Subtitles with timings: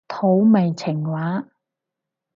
[0.07, 1.45] 土味情話